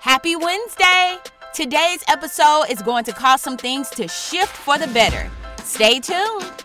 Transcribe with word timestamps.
Happy 0.00 0.34
Wednesday! 0.34 1.18
Today's 1.52 2.02
episode 2.08 2.64
is 2.70 2.80
going 2.80 3.04
to 3.04 3.12
cause 3.12 3.42
some 3.42 3.58
things 3.58 3.90
to 3.90 4.08
shift 4.08 4.56
for 4.56 4.78
the 4.78 4.86
better. 4.86 5.30
Stay 5.62 6.00
tuned. 6.00 6.64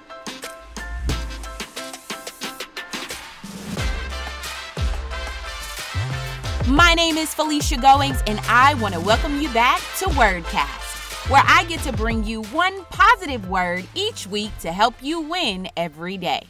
My 6.65 6.93
name 6.93 7.17
is 7.17 7.35
Phylicia 7.35 7.81
Goings, 7.81 8.23
and 8.25 8.39
I 8.47 8.73
want 8.75 8.93
to 8.93 9.01
welcome 9.01 9.41
you 9.41 9.49
back 9.49 9.81
to 9.99 10.05
Wordcast, 10.11 11.29
where 11.29 11.43
I 11.45 11.65
get 11.65 11.81
to 11.81 11.91
bring 11.91 12.23
you 12.23 12.43
one 12.43 12.85
positive 12.85 13.49
word 13.49 13.85
each 13.95 14.27
week 14.27 14.57
to 14.59 14.71
help 14.71 14.93
you 15.01 15.19
win 15.19 15.67
every 15.75 16.15
day. 16.15 16.43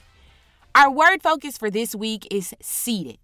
Our 0.75 0.91
word 0.91 1.23
focus 1.23 1.57
for 1.57 1.71
this 1.71 1.95
week 1.95 2.27
is 2.29 2.53
seated. 2.61 3.17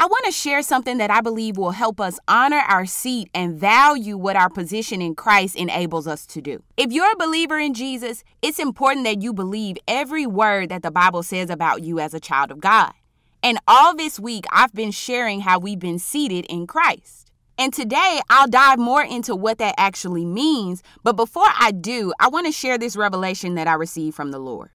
I 0.00 0.06
want 0.06 0.24
to 0.24 0.32
share 0.32 0.62
something 0.62 0.96
that 0.96 1.10
I 1.10 1.20
believe 1.20 1.58
will 1.58 1.72
help 1.72 2.00
us 2.00 2.18
honor 2.26 2.62
our 2.66 2.86
seat 2.86 3.28
and 3.34 3.60
value 3.60 4.16
what 4.16 4.34
our 4.34 4.48
position 4.48 5.02
in 5.02 5.14
Christ 5.14 5.56
enables 5.56 6.06
us 6.06 6.24
to 6.28 6.40
do. 6.40 6.62
If 6.78 6.90
you're 6.90 7.12
a 7.12 7.16
believer 7.16 7.58
in 7.58 7.74
Jesus, 7.74 8.24
it's 8.40 8.58
important 8.58 9.04
that 9.04 9.20
you 9.20 9.34
believe 9.34 9.76
every 9.86 10.26
word 10.26 10.70
that 10.70 10.82
the 10.82 10.90
Bible 10.90 11.22
says 11.22 11.50
about 11.50 11.82
you 11.82 12.00
as 12.00 12.14
a 12.14 12.18
child 12.18 12.50
of 12.50 12.60
God. 12.62 12.94
And 13.42 13.58
all 13.68 13.94
this 13.94 14.18
week, 14.18 14.46
I've 14.50 14.72
been 14.72 14.90
sharing 14.90 15.40
how 15.40 15.58
we've 15.58 15.78
been 15.78 15.98
seated 15.98 16.46
in 16.48 16.66
Christ. 16.66 17.30
And 17.58 17.70
today, 17.70 18.22
I'll 18.30 18.48
dive 18.48 18.78
more 18.78 19.02
into 19.02 19.36
what 19.36 19.58
that 19.58 19.74
actually 19.76 20.24
means. 20.24 20.82
But 21.04 21.16
before 21.16 21.50
I 21.58 21.72
do, 21.72 22.14
I 22.18 22.28
want 22.28 22.46
to 22.46 22.52
share 22.52 22.78
this 22.78 22.96
revelation 22.96 23.54
that 23.56 23.68
I 23.68 23.74
received 23.74 24.16
from 24.16 24.30
the 24.30 24.38
Lord. 24.38 24.70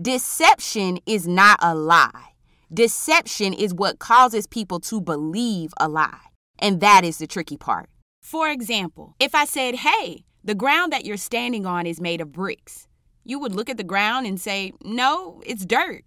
Deception 0.00 1.00
is 1.04 1.26
not 1.26 1.58
a 1.60 1.74
lie. 1.74 2.31
Deception 2.74 3.52
is 3.52 3.74
what 3.74 3.98
causes 3.98 4.46
people 4.46 4.80
to 4.80 4.98
believe 4.98 5.74
a 5.78 5.90
lie. 5.90 6.28
And 6.58 6.80
that 6.80 7.04
is 7.04 7.18
the 7.18 7.26
tricky 7.26 7.58
part. 7.58 7.90
For 8.22 8.48
example, 8.48 9.14
if 9.20 9.34
I 9.34 9.44
said, 9.44 9.74
hey, 9.74 10.24
the 10.42 10.54
ground 10.54 10.90
that 10.90 11.04
you're 11.04 11.18
standing 11.18 11.66
on 11.66 11.86
is 11.86 12.00
made 12.00 12.22
of 12.22 12.32
bricks, 12.32 12.88
you 13.24 13.38
would 13.38 13.54
look 13.54 13.68
at 13.68 13.76
the 13.76 13.84
ground 13.84 14.26
and 14.26 14.40
say, 14.40 14.72
no, 14.82 15.42
it's 15.44 15.66
dirt. 15.66 16.04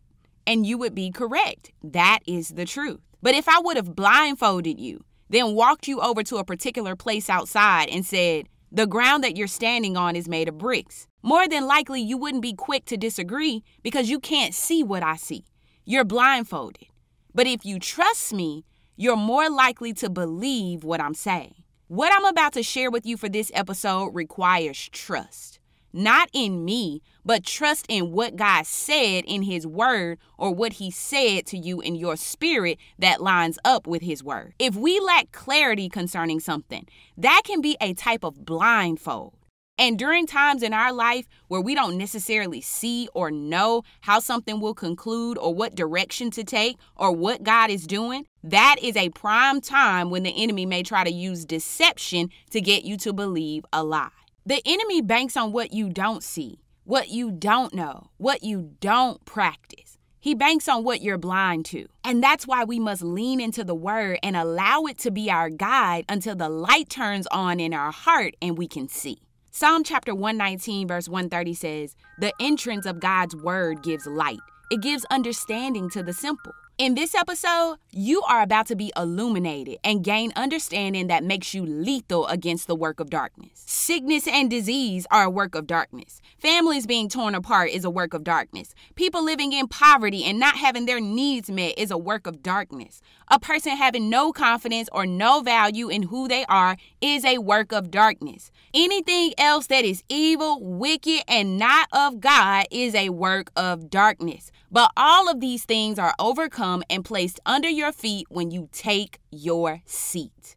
And 0.48 0.66
you 0.66 0.80
would 0.80 0.96
be 0.96 1.12
correct. 1.12 1.72
That 1.84 2.22
is 2.26 2.50
the 2.50 2.66
truth. 2.66 3.02
But 3.22 3.36
if 3.36 3.48
I 3.48 3.60
would 3.60 3.78
have 3.78 3.96
blindfolded 3.96 4.80
you, 4.80 5.04
then 5.30 5.54
walked 5.54 5.88
you 5.88 6.02
over 6.02 6.24
to 6.24 6.38
a 6.38 6.44
particular 6.44 6.96
place 6.96 7.30
outside 7.30 7.90
and 7.90 8.04
said, 8.04 8.48
the 8.72 8.88
ground 8.88 9.24
that 9.24 9.38
you're 9.38 9.46
standing 9.46 9.98
on 9.98 10.16
is 10.16 10.28
made 10.28 10.50
of 10.50 10.58
bricks, 10.58 11.06
more 11.22 11.48
than 11.48 11.68
likely 11.68 12.02
you 12.02 12.18
wouldn't 12.18 12.42
be 12.42 12.54
quick 12.54 12.86
to 12.86 12.98
disagree 12.98 13.64
because 13.84 14.10
you 14.10 14.20
can't 14.20 14.56
see 14.56 14.84
what 14.84 15.04
I 15.04 15.16
see. 15.16 15.46
You're 15.88 16.04
blindfolded. 16.04 16.88
But 17.36 17.46
if 17.46 17.64
you 17.64 17.78
trust 17.78 18.34
me, 18.34 18.66
you're 18.96 19.16
more 19.16 19.52
likely 19.52 19.94
to 19.94 20.10
believe 20.10 20.84
what 20.84 21.00
I'm 21.00 21.14
saying. 21.14 21.64
What 21.90 22.12
I'm 22.12 22.26
about 22.26 22.54
to 22.54 22.64
share 22.64 22.90
with 22.90 23.06
you 23.06 23.18
for 23.18 23.30
this 23.30 23.52
episode 23.54 24.16
requires 24.16 24.90
trust. 24.90 25.60
Not 25.94 26.32
in 26.34 26.66
me, 26.66 27.04
but 27.24 27.46
trust 27.46 27.86
in 27.88 28.12
what 28.12 28.36
God 28.36 28.66
said 28.66 29.26
in 29.26 29.44
His 29.44 29.68
Word 29.68 30.18
or 30.40 30.52
what 30.56 30.74
He 30.74 30.90
said 30.90 31.46
to 31.48 31.58
you 31.58 31.82
in 31.82 31.94
your 31.94 32.16
spirit 32.16 32.80
that 32.98 33.22
lines 33.22 33.60
up 33.64 33.86
with 33.86 34.02
His 34.02 34.24
Word. 34.24 34.56
If 34.58 34.76
we 34.76 35.00
lack 35.00 35.32
clarity 35.34 35.88
concerning 35.88 36.40
something, 36.40 36.88
that 37.16 37.44
can 37.46 37.62
be 37.62 37.78
a 37.80 37.94
type 37.94 38.24
of 38.24 38.44
blindfold. 38.44 39.36
And 39.78 40.00
during 40.00 40.26
times 40.26 40.64
in 40.64 40.74
our 40.74 40.94
life 40.94 41.28
where 41.50 41.60
we 41.60 41.76
don't 41.76 41.98
necessarily 41.98 42.62
see 42.62 43.10
or 43.14 43.30
know 43.30 43.84
how 44.02 44.20
something 44.20 44.62
will 44.62 44.74
conclude 44.74 45.38
or 45.38 45.54
what 45.54 45.76
direction 45.76 46.32
to 46.32 46.46
take 46.46 46.78
or 46.96 47.12
what 47.12 47.44
God 47.44 47.70
is 47.70 47.86
doing, 47.86 48.26
that 48.42 48.78
is 48.82 48.96
a 48.96 49.10
prime 49.10 49.60
time 49.60 50.10
when 50.10 50.24
the 50.24 50.34
enemy 50.42 50.66
may 50.66 50.82
try 50.82 51.04
to 51.04 51.12
use 51.12 51.44
deception 51.44 52.30
to 52.52 52.62
get 52.62 52.86
you 52.86 52.96
to 52.98 53.12
believe 53.12 53.66
a 53.74 53.84
lie. 53.84 54.10
The 54.46 54.62
enemy 54.66 55.02
banks 55.02 55.36
on 55.36 55.52
what 55.52 55.74
you 55.74 55.90
don't 55.90 56.24
see, 56.24 56.60
what 56.86 57.10
you 57.10 57.32
don't 57.32 57.74
know, 57.74 58.12
what 58.16 58.44
you 58.44 58.76
don't 58.80 59.24
practice. 59.26 59.98
He 60.22 60.36
banks 60.36 60.70
on 60.70 60.84
what 60.86 61.02
you're 61.02 61.18
blind 61.18 61.66
to. 61.66 61.88
And 62.04 62.24
that's 62.24 62.48
why 62.48 62.64
we 62.64 62.80
must 62.80 63.04
lean 63.04 63.42
into 63.42 63.64
the 63.64 63.76
word 63.76 64.20
and 64.24 64.38
allow 64.38 64.84
it 64.84 64.98
to 65.00 65.12
be 65.12 65.30
our 65.30 65.50
guide 65.50 66.06
until 66.08 66.36
the 66.36 66.50
light 66.50 66.90
turns 66.90 67.28
on 67.28 67.60
in 67.60 67.74
our 67.74 67.92
heart 67.92 68.36
and 68.42 68.58
we 68.58 68.68
can 68.68 68.88
see. 68.88 69.25
Psalm 69.58 69.86
chapter 69.86 70.14
119, 70.14 70.86
verse 70.86 71.08
130 71.08 71.54
says, 71.54 71.96
The 72.20 72.34
entrance 72.42 72.86
of 72.86 73.00
God's 73.00 73.38
word 73.38 73.82
gives 73.84 74.06
light, 74.06 74.42
it 74.70 74.82
gives 74.82 75.06
understanding 75.10 75.90
to 75.92 76.04
the 76.04 76.12
simple. 76.12 76.52
In 76.78 76.94
this 76.94 77.16
episode, 77.16 77.78
you 77.92 78.22
are 78.24 78.42
about 78.42 78.68
to 78.68 78.76
be 78.76 78.92
illuminated 78.98 79.78
and 79.82 80.04
gain 80.04 80.34
understanding 80.36 81.08
that 81.08 81.24
makes 81.24 81.54
you 81.54 81.66
lethal 81.66 82.28
against 82.28 82.68
the 82.68 82.76
work 82.76 83.00
of 83.00 83.10
darkness. 83.10 83.64
Sickness 83.66 84.28
and 84.28 84.50
disease 84.50 85.08
are 85.10 85.24
a 85.24 85.30
work 85.30 85.56
of 85.56 85.68
darkness. 85.68 86.22
Families 86.38 86.86
being 86.86 87.08
torn 87.08 87.34
apart 87.34 87.70
is 87.70 87.86
a 87.86 87.90
work 87.90 88.14
of 88.14 88.26
darkness. 88.26 88.76
People 88.96 89.24
living 89.24 89.54
in 89.54 89.70
poverty 89.70 90.26
and 90.26 90.38
not 90.38 90.58
having 90.58 90.86
their 90.86 91.00
needs 91.00 91.50
met 91.50 91.80
is 91.80 91.92
a 91.92 91.98
work 91.98 92.28
of 92.28 92.44
darkness. 92.44 93.02
A 93.30 93.40
person 93.40 93.78
having 93.78 94.10
no 94.10 94.34
confidence 94.34 94.90
or 94.92 95.06
no 95.06 95.40
value 95.40 95.88
in 95.88 96.04
who 96.04 96.28
they 96.28 96.44
are 96.50 96.76
is 97.00 97.24
a 97.24 97.38
work 97.38 97.72
of 97.72 97.90
darkness. 97.90 98.52
Anything 98.74 99.34
else 99.38 99.68
that 99.68 99.86
is 99.86 100.04
evil, 100.10 100.60
wicked, 100.62 101.24
and 101.30 101.58
not 101.58 101.88
of 101.94 102.20
God 102.20 102.66
is 102.70 102.94
a 102.96 103.10
work 103.12 103.50
of 103.56 103.90
darkness. 103.90 104.52
But 104.70 104.92
all 104.98 105.30
of 105.30 105.40
these 105.40 105.64
things 105.64 105.98
are 105.98 106.14
overcome 106.20 106.65
and 106.90 107.06
placed 107.06 107.40
under 107.46 107.70
your 107.70 107.92
feet 107.92 108.28
when 108.30 108.52
you 108.52 108.70
take 108.72 109.20
your 109.32 109.82
seat. 109.86 110.56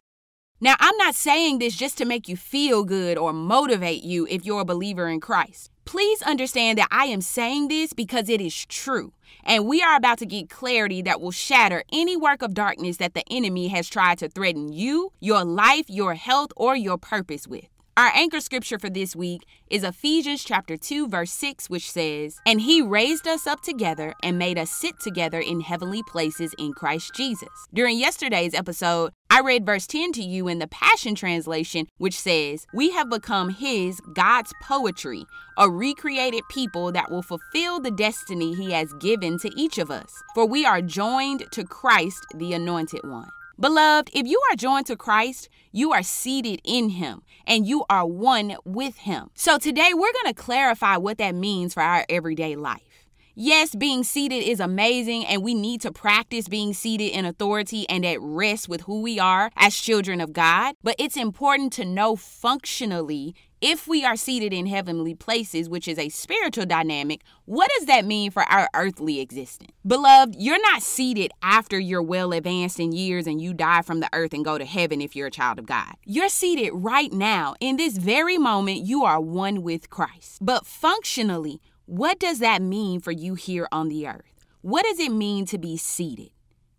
Now, 0.61 0.75
I'm 0.79 0.97
not 0.97 1.15
saying 1.15 1.59
this 1.59 1.75
just 1.75 1.97
to 1.99 2.05
make 2.05 2.27
you 2.27 2.35
feel 2.35 2.83
good 2.83 3.17
or 3.17 3.31
motivate 3.31 4.03
you 4.03 4.27
if 4.29 4.45
you're 4.45 4.59
a 4.59 4.65
believer 4.65 5.07
in 5.07 5.21
Christ. 5.21 5.71
Please 5.85 6.21
understand 6.23 6.77
that 6.77 6.89
I 6.91 7.05
am 7.05 7.21
saying 7.21 7.69
this 7.69 7.93
because 7.93 8.27
it 8.27 8.41
is 8.41 8.65
true. 8.65 9.13
And 9.45 9.65
we 9.65 9.81
are 9.81 9.95
about 9.95 10.17
to 10.19 10.25
get 10.25 10.49
clarity 10.49 11.01
that 11.03 11.21
will 11.21 11.31
shatter 11.31 11.83
any 11.93 12.17
work 12.17 12.41
of 12.41 12.53
darkness 12.53 12.97
that 12.97 13.13
the 13.13 13.23
enemy 13.31 13.69
has 13.69 13.87
tried 13.87 14.17
to 14.19 14.27
threaten 14.27 14.73
you, 14.73 15.13
your 15.21 15.45
life, 15.45 15.89
your 15.89 16.15
health, 16.15 16.51
or 16.57 16.75
your 16.75 16.97
purpose 16.97 17.47
with. 17.47 17.69
Our 17.99 18.13
anchor 18.15 18.39
scripture 18.39 18.79
for 18.79 18.89
this 18.89 19.13
week 19.13 19.45
is 19.69 19.83
Ephesians 19.83 20.45
chapter 20.45 20.77
2 20.77 21.09
verse 21.09 21.33
6 21.33 21.69
which 21.69 21.91
says, 21.91 22.39
"And 22.45 22.61
he 22.61 22.81
raised 22.81 23.27
us 23.27 23.45
up 23.45 23.59
together 23.59 24.13
and 24.23 24.39
made 24.39 24.57
us 24.57 24.71
sit 24.71 25.01
together 25.01 25.41
in 25.41 25.59
heavenly 25.59 26.01
places 26.01 26.55
in 26.57 26.71
Christ 26.71 27.13
Jesus." 27.13 27.49
During 27.73 27.99
yesterday's 27.99 28.53
episode, 28.53 29.11
I 29.29 29.41
read 29.41 29.65
verse 29.65 29.85
10 29.85 30.13
to 30.13 30.23
you 30.23 30.47
in 30.47 30.59
the 30.59 30.67
Passion 30.67 31.13
Translation, 31.13 31.87
which 31.97 32.17
says, 32.17 32.65
We 32.73 32.91
have 32.91 33.09
become 33.09 33.49
His, 33.49 33.99
God's 34.13 34.53
poetry, 34.61 35.25
a 35.57 35.69
recreated 35.69 36.43
people 36.49 36.93
that 36.93 37.11
will 37.11 37.21
fulfill 37.21 37.81
the 37.81 37.91
destiny 37.91 38.55
He 38.55 38.71
has 38.71 38.93
given 38.93 39.37
to 39.39 39.51
each 39.59 39.77
of 39.77 39.91
us. 39.91 40.23
For 40.33 40.45
we 40.45 40.65
are 40.65 40.81
joined 40.81 41.51
to 41.51 41.65
Christ, 41.65 42.25
the 42.33 42.53
Anointed 42.53 43.01
One. 43.03 43.29
Beloved, 43.59 44.09
if 44.13 44.25
you 44.25 44.41
are 44.49 44.55
joined 44.55 44.85
to 44.85 44.95
Christ, 44.95 45.49
you 45.73 45.91
are 45.91 46.01
seated 46.01 46.61
in 46.63 46.87
Him 46.91 47.23
and 47.45 47.67
you 47.67 47.83
are 47.89 48.05
one 48.05 48.55
with 48.63 48.99
Him. 48.99 49.31
So 49.33 49.57
today 49.57 49.91
we're 49.93 50.13
going 50.13 50.33
to 50.33 50.41
clarify 50.41 50.95
what 50.95 51.17
that 51.17 51.35
means 51.35 51.73
for 51.73 51.83
our 51.83 52.05
everyday 52.07 52.55
life. 52.55 53.05
Yes, 53.35 53.75
being 53.75 54.03
seated 54.03 54.43
is 54.43 54.59
amazing, 54.59 55.25
and 55.25 55.41
we 55.41 55.53
need 55.53 55.79
to 55.81 55.93
practice 55.93 56.49
being 56.49 56.73
seated 56.73 57.11
in 57.11 57.25
authority 57.25 57.87
and 57.87 58.05
at 58.05 58.19
rest 58.21 58.67
with 58.67 58.81
who 58.81 59.01
we 59.01 59.17
are 59.17 59.49
as 59.55 59.75
children 59.75 60.19
of 60.19 60.33
God. 60.33 60.75
But 60.83 60.95
it's 60.99 61.15
important 61.15 61.71
to 61.73 61.85
know 61.85 62.15
functionally 62.17 63.35
if 63.61 63.87
we 63.87 64.05
are 64.05 64.15
seated 64.15 64.53
in 64.53 64.67
heavenly 64.67 65.13
places, 65.13 65.67
which 65.67 65.87
is 65.87 65.99
a 65.99 66.09
spiritual 66.09 66.65
dynamic, 66.65 67.23
what 67.45 67.69
does 67.77 67.87
that 67.87 68.05
mean 68.05 68.31
for 68.31 68.43
our 68.43 68.69
earthly 68.73 69.19
existence? 69.19 69.71
Beloved, 69.85 70.35
you're 70.37 70.61
not 70.61 70.81
seated 70.81 71.31
after 71.41 71.77
you're 71.77 72.01
well 72.01 72.31
advanced 72.31 72.79
in 72.79 72.93
years 72.93 73.27
and 73.27 73.41
you 73.41 73.53
die 73.53 73.81
from 73.81 73.99
the 73.99 74.09
earth 74.13 74.33
and 74.33 74.45
go 74.45 74.57
to 74.57 74.65
heaven 74.65 75.01
if 75.01 75.15
you're 75.15 75.27
a 75.27 75.31
child 75.31 75.59
of 75.59 75.65
God. 75.65 75.93
You're 76.05 76.29
seated 76.29 76.71
right 76.73 77.11
now. 77.11 77.55
In 77.59 77.75
this 77.75 77.97
very 77.97 78.37
moment, 78.37 78.85
you 78.85 79.03
are 79.03 79.19
one 79.19 79.61
with 79.61 79.89
Christ. 79.89 80.37
But 80.41 80.65
functionally, 80.65 81.61
what 81.85 82.19
does 82.19 82.39
that 82.39 82.61
mean 82.61 83.01
for 83.01 83.11
you 83.11 83.35
here 83.35 83.67
on 83.71 83.89
the 83.89 84.07
earth? 84.07 84.45
What 84.61 84.85
does 84.85 84.99
it 84.99 85.11
mean 85.11 85.45
to 85.47 85.57
be 85.57 85.75
seated? 85.75 86.29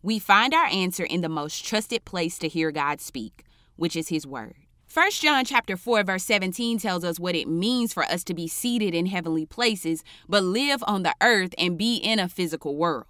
We 0.03 0.19
find 0.19 0.55
our 0.55 0.67
answer 0.67 1.05
in 1.05 1.21
the 1.21 1.29
most 1.29 1.65
trusted 1.67 2.06
place 2.06 2.38
to 2.38 2.49
hear 2.49 2.71
God 2.71 3.03
speak, 3.03 3.44
which 3.76 3.97
is 3.97 4.09
His 4.09 4.26
Word. 4.26 4.55
1 4.93 5.11
John 5.13 5.45
chapter 5.45 5.77
4 5.77 6.03
verse 6.03 6.25
17 6.25 6.81
tells 6.81 7.05
us 7.05 7.21
what 7.21 7.37
it 7.37 7.47
means 7.47 7.93
for 7.93 8.03
us 8.03 8.25
to 8.25 8.35
be 8.35 8.49
seated 8.49 8.93
in 8.93 9.07
heavenly 9.07 9.47
places 9.47 10.03
but 10.29 10.43
live 10.43 10.83
on 10.85 11.05
the 11.05 11.15
earth 11.23 11.55
and 11.57 11.79
be 11.79 11.95
in 11.95 12.19
a 12.19 12.29
physical 12.29 12.75
world. 12.75 13.07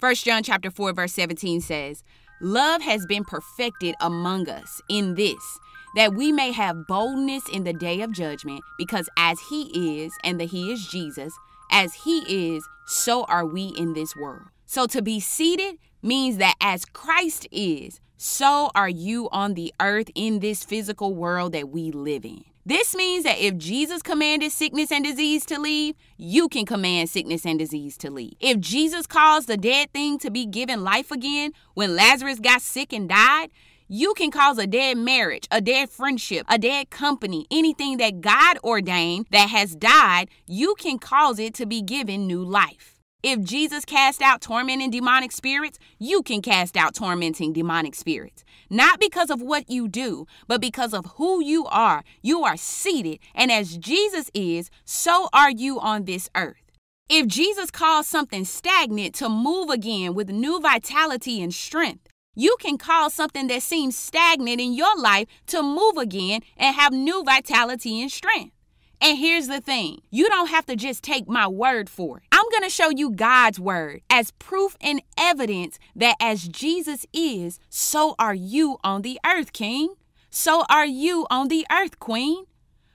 1 0.00 0.16
John 0.16 0.42
chapter 0.42 0.70
4 0.70 0.92
verse 0.92 1.14
17 1.14 1.62
says, 1.62 2.04
"Love 2.42 2.82
has 2.82 3.06
been 3.06 3.24
perfected 3.24 3.94
among 4.02 4.50
us 4.50 4.82
in 4.90 5.14
this 5.14 5.58
that 5.96 6.12
we 6.12 6.30
may 6.30 6.52
have 6.52 6.86
boldness 6.86 7.48
in 7.50 7.64
the 7.64 7.72
day 7.72 8.02
of 8.02 8.12
judgment 8.12 8.60
because 8.76 9.08
as 9.16 9.38
he 9.48 10.04
is 10.04 10.12
and 10.24 10.38
that 10.38 10.50
he 10.50 10.70
is 10.70 10.86
Jesus, 10.88 11.32
as 11.70 11.94
he 12.04 12.18
is, 12.28 12.68
so 12.86 13.24
are 13.24 13.46
we 13.46 13.68
in 13.68 13.94
this 13.94 14.14
world." 14.14 14.48
So 14.66 14.86
to 14.88 15.00
be 15.00 15.20
seated 15.20 15.78
means 16.02 16.36
that 16.36 16.56
as 16.60 16.84
Christ 16.84 17.48
is, 17.50 17.98
so 18.24 18.70
are 18.74 18.88
you 18.88 19.28
on 19.32 19.52
the 19.52 19.74
earth 19.80 20.10
in 20.14 20.38
this 20.38 20.64
physical 20.64 21.14
world 21.14 21.52
that 21.52 21.68
we 21.68 21.90
live 21.90 22.24
in. 22.24 22.42
This 22.64 22.94
means 22.94 23.24
that 23.24 23.38
if 23.38 23.58
Jesus 23.58 24.00
commanded 24.00 24.50
sickness 24.50 24.90
and 24.90 25.04
disease 25.04 25.44
to 25.44 25.60
leave, 25.60 25.94
you 26.16 26.48
can 26.48 26.64
command 26.64 27.10
sickness 27.10 27.44
and 27.44 27.58
disease 27.58 27.98
to 27.98 28.10
leave. 28.10 28.32
If 28.40 28.60
Jesus 28.60 29.06
caused 29.06 29.46
the 29.46 29.58
dead 29.58 29.92
thing 29.92 30.18
to 30.20 30.30
be 30.30 30.46
given 30.46 30.82
life 30.82 31.10
again 31.10 31.52
when 31.74 31.94
Lazarus 31.94 32.40
got 32.40 32.62
sick 32.62 32.94
and 32.94 33.10
died, 33.10 33.50
you 33.88 34.14
can 34.14 34.30
cause 34.30 34.56
a 34.56 34.66
dead 34.66 34.96
marriage, 34.96 35.46
a 35.50 35.60
dead 35.60 35.90
friendship, 35.90 36.46
a 36.48 36.56
dead 36.56 36.88
company, 36.88 37.46
anything 37.50 37.98
that 37.98 38.22
God 38.22 38.56
ordained 38.64 39.26
that 39.32 39.50
has 39.50 39.76
died, 39.76 40.30
you 40.46 40.74
can 40.78 40.98
cause 40.98 41.38
it 41.38 41.52
to 41.56 41.66
be 41.66 41.82
given 41.82 42.26
new 42.26 42.42
life. 42.42 42.93
If 43.26 43.40
Jesus 43.40 43.86
cast 43.86 44.20
out 44.20 44.42
tormenting 44.42 44.90
demonic 44.90 45.32
spirits, 45.32 45.78
you 45.98 46.22
can 46.22 46.42
cast 46.42 46.76
out 46.76 46.94
tormenting 46.94 47.54
demonic 47.54 47.94
spirits. 47.94 48.44
Not 48.68 49.00
because 49.00 49.30
of 49.30 49.40
what 49.40 49.70
you 49.70 49.88
do, 49.88 50.26
but 50.46 50.60
because 50.60 50.92
of 50.92 51.06
who 51.16 51.42
you 51.42 51.64
are. 51.64 52.04
You 52.20 52.44
are 52.44 52.58
seated, 52.58 53.20
and 53.34 53.50
as 53.50 53.78
Jesus 53.78 54.30
is, 54.34 54.68
so 54.84 55.30
are 55.32 55.50
you 55.50 55.80
on 55.80 56.04
this 56.04 56.28
earth. 56.36 56.70
If 57.08 57.26
Jesus 57.26 57.70
calls 57.70 58.06
something 58.06 58.44
stagnant 58.44 59.14
to 59.14 59.30
move 59.30 59.70
again 59.70 60.12
with 60.12 60.28
new 60.28 60.60
vitality 60.60 61.40
and 61.42 61.54
strength, 61.54 62.06
you 62.34 62.58
can 62.60 62.76
cause 62.76 63.14
something 63.14 63.46
that 63.46 63.62
seems 63.62 63.96
stagnant 63.96 64.60
in 64.60 64.74
your 64.74 64.98
life 64.98 65.28
to 65.46 65.62
move 65.62 65.96
again 65.96 66.42
and 66.58 66.76
have 66.76 66.92
new 66.92 67.24
vitality 67.24 68.02
and 68.02 68.12
strength. 68.12 68.54
And 69.00 69.18
here's 69.18 69.48
the 69.48 69.60
thing 69.60 70.02
you 70.10 70.28
don't 70.28 70.48
have 70.48 70.66
to 70.66 70.76
just 70.76 71.02
take 71.02 71.26
my 71.26 71.48
word 71.48 71.88
for 71.88 72.18
it. 72.18 72.24
Going 72.54 72.70
to 72.70 72.70
show 72.70 72.90
you 72.90 73.10
God's 73.10 73.58
word 73.58 74.02
as 74.08 74.30
proof 74.30 74.76
and 74.80 75.02
evidence 75.18 75.76
that 75.96 76.14
as 76.20 76.46
Jesus 76.46 77.04
is, 77.12 77.58
so 77.68 78.14
are 78.16 78.32
you 78.34 78.78
on 78.84 79.02
the 79.02 79.18
earth, 79.26 79.52
King. 79.52 79.94
So 80.30 80.64
are 80.70 80.86
you 80.86 81.26
on 81.30 81.48
the 81.48 81.66
earth, 81.68 81.98
Queen. 81.98 82.44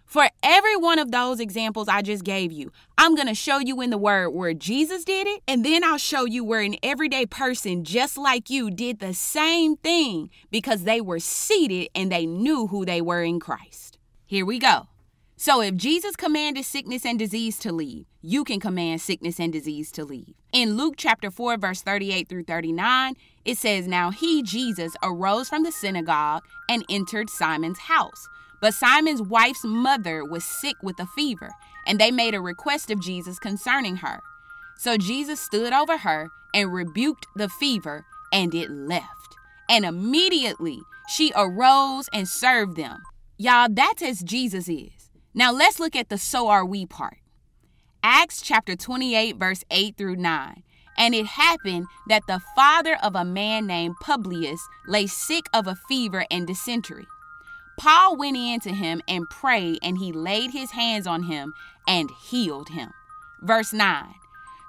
For 0.06 0.30
every 0.42 0.78
one 0.78 0.98
of 0.98 1.12
those 1.12 1.42
examples 1.42 1.90
I 1.90 2.02
just 2.02 2.24
gave 2.24 2.54
you, 2.54 2.72
I'm 2.98 3.16
going 3.16 3.28
to 3.28 3.34
show 3.34 3.60
you 3.60 3.82
in 3.82 3.90
the 3.90 3.98
word 3.98 4.30
where 4.30 4.54
Jesus 4.54 5.04
did 5.04 5.28
it, 5.28 5.42
and 5.46 5.66
then 5.66 5.84
I'll 5.84 5.98
show 5.98 6.24
you 6.24 6.46
where 6.46 6.62
an 6.62 6.78
everyday 6.82 7.26
person 7.26 7.84
just 7.84 8.18
like 8.18 8.50
you 8.50 8.72
did 8.72 9.00
the 9.00 9.14
same 9.14 9.76
thing 9.76 10.30
because 10.52 10.84
they 10.84 11.02
were 11.02 11.20
seated 11.20 11.90
and 11.94 12.10
they 12.10 12.26
knew 12.26 12.68
who 12.68 12.86
they 12.86 13.02
were 13.02 13.24
in 13.24 13.42
Christ. 13.42 13.98
Here 14.26 14.46
we 14.46 14.58
go. 14.58 14.88
So 15.36 15.62
if 15.62 15.76
Jesus 15.76 16.16
commanded 16.16 16.64
sickness 16.64 17.06
and 17.06 17.20
disease 17.20 17.60
to 17.60 17.74
leave, 17.74 18.06
you 18.22 18.44
can 18.44 18.60
command 18.60 19.02
sickness 19.02 19.40
and 19.40 19.54
disease 19.54 19.92
to 19.94 20.04
leave. 20.04 20.34
In 20.52 20.76
Luke 20.76 20.96
chapter 20.98 21.32
4, 21.32 21.58
verse 21.58 21.82
38 21.82 22.28
through 22.28 22.44
39, 22.44 23.16
it 23.46 23.58
says, 23.58 23.88
Now 23.88 24.12
he, 24.12 24.44
Jesus, 24.44 24.94
arose 25.02 25.48
from 25.48 25.64
the 25.64 25.72
synagogue 25.72 26.44
and 26.68 26.84
entered 26.90 27.30
Simon's 27.30 27.80
house. 27.80 28.28
But 28.62 28.74
Simon's 28.74 29.22
wife's 29.22 29.64
mother 29.64 30.26
was 30.26 30.44
sick 30.44 30.76
with 30.84 31.00
a 31.00 31.06
fever, 31.06 31.52
and 31.88 31.98
they 31.98 32.12
made 32.12 32.36
a 32.36 32.42
request 32.42 32.92
of 32.92 33.02
Jesus 33.02 33.40
concerning 33.40 33.98
her. 33.98 34.22
So 34.78 34.98
Jesus 34.98 35.40
stood 35.40 35.72
over 35.72 36.00
her 36.00 36.30
and 36.54 36.74
rebuked 36.74 37.26
the 37.36 37.48
fever, 37.48 38.06
and 38.34 38.54
it 38.54 38.70
left. 38.70 39.36
And 39.70 39.86
immediately 39.86 40.82
she 41.08 41.32
arose 41.36 42.10
and 42.14 42.28
served 42.28 42.76
them. 42.76 43.02
Y'all, 43.38 43.70
that's 43.72 44.02
as 44.02 44.22
Jesus 44.22 44.68
is. 44.68 45.10
Now 45.34 45.54
let's 45.54 45.80
look 45.80 45.96
at 45.96 46.10
the 46.10 46.18
so 46.18 46.50
are 46.50 46.66
we 46.66 46.86
part. 46.86 47.18
Acts 48.04 48.42
chapter 48.42 48.76
28, 48.76 49.36
verse 49.36 49.64
8 49.70 49.98
through 49.98 50.16
9. 50.16 50.64
And 50.98 51.16
it 51.16 51.26
happened 51.26 51.88
that 52.08 52.24
the 52.28 52.42
father 52.56 52.98
of 53.02 53.16
a 53.16 53.26
man 53.26 53.68
named 53.68 53.96
Publius 54.02 54.62
lay 54.88 55.06
sick 55.08 55.46
of 55.54 55.68
a 55.68 55.76
fever 55.76 56.26
and 56.32 56.48
dysentery. 56.48 57.08
Paul 57.78 58.18
went 58.18 58.38
in 58.38 58.60
to 58.62 58.72
him 58.72 59.02
and 59.08 59.30
prayed, 59.30 59.80
and 59.82 59.98
he 59.98 60.12
laid 60.12 60.52
his 60.52 60.72
hands 60.72 61.08
on 61.08 61.24
him 61.24 61.54
and 61.88 62.10
healed 62.12 62.70
him. 62.70 62.92
Verse 63.42 63.74
9. 63.74 64.14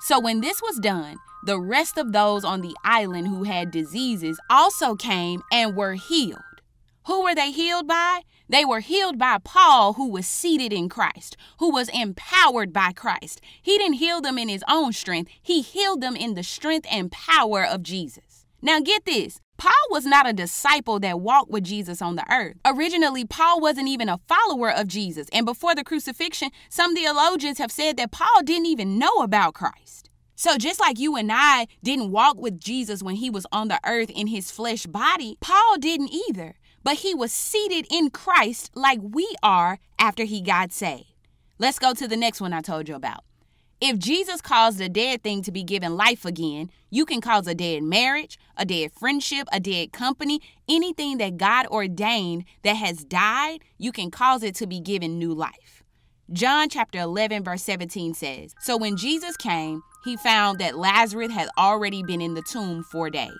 So 0.00 0.18
when 0.20 0.40
this 0.40 0.62
was 0.62 0.76
done, 0.76 1.16
the 1.44 1.58
rest 1.58 1.98
of 1.98 2.12
those 2.12 2.44
on 2.44 2.60
the 2.60 2.76
island 2.84 3.28
who 3.28 3.44
had 3.44 3.70
diseases 3.70 4.38
also 4.48 4.94
came 4.94 5.42
and 5.52 5.76
were 5.76 5.94
healed. 5.94 6.40
Who 7.06 7.22
were 7.22 7.34
they 7.34 7.50
healed 7.50 7.88
by? 7.88 8.22
They 8.50 8.64
were 8.64 8.80
healed 8.80 9.16
by 9.16 9.38
Paul, 9.38 9.92
who 9.92 10.10
was 10.10 10.26
seated 10.26 10.72
in 10.72 10.88
Christ, 10.88 11.36
who 11.60 11.70
was 11.70 11.88
empowered 11.90 12.72
by 12.72 12.90
Christ. 12.90 13.40
He 13.62 13.78
didn't 13.78 13.98
heal 13.98 14.20
them 14.20 14.38
in 14.38 14.48
his 14.48 14.64
own 14.68 14.92
strength, 14.92 15.30
he 15.40 15.62
healed 15.62 16.00
them 16.00 16.16
in 16.16 16.34
the 16.34 16.42
strength 16.42 16.84
and 16.90 17.12
power 17.12 17.64
of 17.64 17.84
Jesus. 17.84 18.44
Now, 18.60 18.80
get 18.80 19.04
this. 19.04 19.38
Paul 19.56 19.70
was 19.90 20.04
not 20.04 20.28
a 20.28 20.32
disciple 20.32 20.98
that 20.98 21.20
walked 21.20 21.52
with 21.52 21.62
Jesus 21.62 22.02
on 22.02 22.16
the 22.16 22.28
earth. 22.28 22.56
Originally, 22.64 23.24
Paul 23.24 23.60
wasn't 23.60 23.86
even 23.86 24.08
a 24.08 24.18
follower 24.26 24.72
of 24.72 24.88
Jesus, 24.88 25.28
and 25.32 25.46
before 25.46 25.76
the 25.76 25.84
crucifixion, 25.84 26.50
some 26.68 26.96
theologians 26.96 27.58
have 27.58 27.70
said 27.70 27.96
that 27.98 28.10
Paul 28.10 28.42
didn't 28.42 28.66
even 28.66 28.98
know 28.98 29.18
about 29.18 29.54
Christ. 29.54 30.09
So, 30.40 30.56
just 30.56 30.80
like 30.80 30.98
you 30.98 31.16
and 31.16 31.30
I 31.30 31.66
didn't 31.82 32.12
walk 32.12 32.38
with 32.38 32.58
Jesus 32.58 33.02
when 33.02 33.16
he 33.16 33.28
was 33.28 33.46
on 33.52 33.68
the 33.68 33.78
earth 33.84 34.08
in 34.08 34.28
his 34.28 34.50
flesh 34.50 34.86
body, 34.86 35.36
Paul 35.40 35.76
didn't 35.78 36.14
either 36.14 36.54
but 36.82 36.94
he 36.94 37.14
was 37.14 37.30
seated 37.30 37.86
in 37.90 38.08
Christ 38.08 38.70
like 38.74 39.00
we 39.02 39.28
are 39.42 39.78
after 39.98 40.24
he 40.24 40.40
got 40.40 40.72
saved. 40.72 41.12
Let's 41.58 41.78
go 41.78 41.92
to 41.92 42.08
the 42.08 42.16
next 42.16 42.40
one 42.40 42.54
I 42.54 42.62
told 42.62 42.88
you 42.88 42.94
about. 42.94 43.24
If 43.82 43.98
Jesus 43.98 44.40
caused 44.40 44.80
a 44.80 44.88
dead 44.88 45.22
thing 45.22 45.42
to 45.42 45.52
be 45.52 45.62
given 45.62 45.94
life 45.94 46.24
again, 46.24 46.70
you 46.88 47.04
can 47.04 47.20
cause 47.20 47.46
a 47.46 47.54
dead 47.54 47.82
marriage, 47.82 48.38
a 48.56 48.64
dead 48.64 48.92
friendship, 48.92 49.46
a 49.52 49.60
dead 49.60 49.92
company, 49.92 50.40
anything 50.68 51.18
that 51.18 51.36
God 51.36 51.66
ordained 51.66 52.44
that 52.62 52.76
has 52.76 53.04
died, 53.04 53.60
you 53.76 53.92
can 53.92 54.10
cause 54.10 54.42
it 54.42 54.54
to 54.56 54.66
be 54.66 54.80
given 54.80 55.18
new 55.18 55.34
life. 55.34 55.82
John 56.32 56.68
chapter 56.68 56.98
11, 56.98 57.42
verse 57.42 57.62
17 57.62 58.14
says 58.14 58.54
So 58.60 58.76
when 58.76 58.96
Jesus 58.96 59.36
came, 59.36 59.82
he 60.04 60.16
found 60.16 60.58
that 60.58 60.78
Lazarus 60.78 61.32
had 61.32 61.48
already 61.58 62.02
been 62.02 62.20
in 62.20 62.34
the 62.34 62.42
tomb 62.42 62.82
four 62.84 63.10
days. 63.10 63.30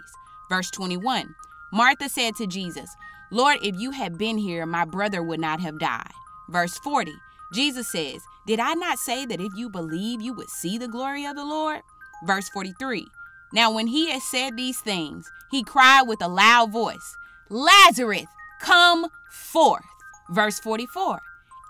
Verse 0.49 0.71
21 0.71 1.35
Martha 1.73 2.09
said 2.09 2.35
to 2.37 2.47
Jesus, 2.47 2.91
Lord, 3.31 3.59
if 3.63 3.77
you 3.79 3.93
had 3.93 4.19
been 4.19 4.39
here, 4.39 4.67
my 4.67 4.85
brother 4.85 5.23
would 5.23 5.39
not 5.41 5.61
have 5.61 5.79
died. 5.79 6.11
Verse 6.49 6.77
40, 6.79 7.13
Jesus 7.53 7.91
says, 7.91 8.23
Did 8.47 8.59
I 8.59 8.75
not 8.75 8.99
say 8.99 9.25
that 9.25 9.41
if 9.41 9.53
you 9.55 9.71
believe, 9.71 10.21
you 10.21 10.35
would 10.35 10.51
see 10.51 10.79
the 10.79 10.89
glory 10.89 11.25
of 11.25 11.37
the 11.37 11.45
Lord? 11.45 11.81
Verse 12.25 12.49
43, 12.49 13.07
Now 13.53 13.73
when 13.73 13.87
he 13.87 14.11
had 14.11 14.23
said 14.23 14.57
these 14.57 14.81
things, 14.81 15.31
he 15.51 15.63
cried 15.63 16.03
with 16.03 16.23
a 16.23 16.29
loud 16.29 16.73
voice, 16.73 17.17
Lazarus, 17.49 18.27
come 18.61 19.07
forth. 19.31 19.85
Verse 20.31 20.59
44, 20.61 21.21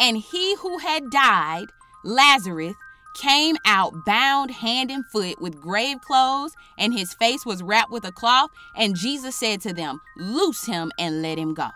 And 0.01 0.17
he 0.17 0.57
who 0.57 0.79
had 0.79 1.11
died, 1.11 1.67
Lazarus, 2.05 2.75
came 3.21 3.57
out 3.65 3.93
bound 4.07 4.51
hand 4.51 4.91
and 4.91 5.05
foot 5.07 5.41
with 5.41 5.61
grave 5.61 6.01
clothes, 6.01 6.55
and 6.79 6.93
his 6.93 7.13
face 7.15 7.45
was 7.45 7.63
wrapped 7.63 7.91
with 7.91 8.05
a 8.05 8.13
cloth. 8.13 8.51
And 8.77 8.97
Jesus 8.97 9.37
said 9.37 9.61
to 9.63 9.73
them, 9.73 10.01
Loose 10.17 10.67
him 10.67 10.91
and 10.99 11.23
let 11.23 11.39
him 11.39 11.55
go. 11.55 11.69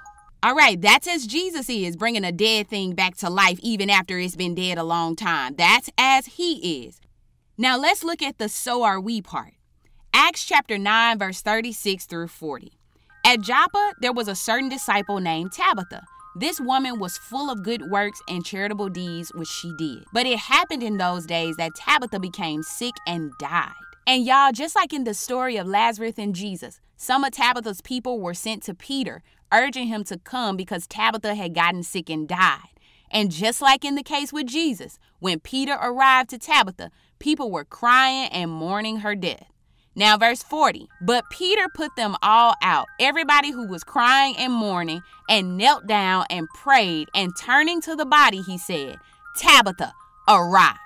All 0.42 0.54
right, 0.54 0.80
that's 0.80 1.06
as 1.06 1.26
Jesus 1.26 1.70
is, 1.70 1.96
bringing 1.96 2.24
a 2.24 2.32
dead 2.32 2.68
thing 2.68 2.94
back 2.94 3.16
to 3.18 3.30
life 3.30 3.58
even 3.62 3.88
after 3.88 4.18
it's 4.18 4.36
been 4.36 4.54
dead 4.54 4.78
a 4.78 4.84
long 4.84 5.16
time. 5.16 5.54
That's 5.56 5.90
as 5.96 6.26
he 6.26 6.84
is. 6.84 7.00
Now 7.56 7.78
let's 7.78 8.04
look 8.04 8.22
at 8.22 8.38
the 8.38 8.48
so 8.48 8.82
are 8.82 9.00
we 9.00 9.22
part. 9.22 9.54
Acts 10.12 10.44
chapter 10.44 10.78
9, 10.78 11.18
verse 11.18 11.40
36 11.40 12.06
through 12.06 12.28
40. 12.28 12.72
At 13.24 13.40
Joppa, 13.40 13.94
there 14.00 14.12
was 14.12 14.28
a 14.28 14.34
certain 14.34 14.68
disciple 14.68 15.18
named 15.18 15.52
Tabitha 15.52 16.02
this 16.36 16.60
woman 16.60 16.98
was 16.98 17.16
full 17.16 17.50
of 17.50 17.62
good 17.62 17.90
works 17.90 18.20
and 18.28 18.44
charitable 18.44 18.88
deeds, 18.88 19.30
which 19.34 19.48
she 19.48 19.72
did. 19.78 20.04
But 20.12 20.26
it 20.26 20.38
happened 20.38 20.82
in 20.82 20.96
those 20.96 21.26
days 21.26 21.56
that 21.56 21.76
Tabitha 21.76 22.18
became 22.18 22.62
sick 22.62 22.94
and 23.06 23.32
died. 23.38 23.70
And 24.06 24.26
y'all, 24.26 24.52
just 24.52 24.74
like 24.74 24.92
in 24.92 25.04
the 25.04 25.14
story 25.14 25.56
of 25.56 25.66
Lazarus 25.66 26.18
and 26.18 26.34
Jesus, 26.34 26.80
some 26.96 27.22
of 27.22 27.32
Tabitha's 27.32 27.80
people 27.80 28.20
were 28.20 28.34
sent 28.34 28.62
to 28.64 28.74
Peter, 28.74 29.22
urging 29.52 29.86
him 29.86 30.02
to 30.04 30.18
come 30.18 30.56
because 30.56 30.86
Tabitha 30.86 31.34
had 31.36 31.54
gotten 31.54 31.82
sick 31.82 32.10
and 32.10 32.28
died. 32.28 32.68
And 33.10 33.30
just 33.30 33.62
like 33.62 33.84
in 33.84 33.94
the 33.94 34.02
case 34.02 34.32
with 34.32 34.46
Jesus, 34.46 34.98
when 35.20 35.38
Peter 35.38 35.78
arrived 35.80 36.30
to 36.30 36.38
Tabitha, 36.38 36.90
people 37.20 37.50
were 37.50 37.64
crying 37.64 38.28
and 38.30 38.50
mourning 38.50 38.98
her 38.98 39.14
death. 39.14 39.53
Now, 39.96 40.16
verse 40.16 40.42
40 40.42 40.88
But 41.00 41.24
Peter 41.30 41.68
put 41.74 41.94
them 41.96 42.16
all 42.22 42.54
out, 42.62 42.86
everybody 42.98 43.50
who 43.50 43.66
was 43.66 43.84
crying 43.84 44.36
and 44.36 44.52
mourning, 44.52 45.02
and 45.28 45.56
knelt 45.56 45.86
down 45.86 46.26
and 46.30 46.48
prayed. 46.54 47.08
And 47.14 47.32
turning 47.40 47.80
to 47.82 47.94
the 47.94 48.06
body, 48.06 48.42
he 48.42 48.58
said, 48.58 48.96
Tabitha, 49.36 49.92
arise. 50.28 50.76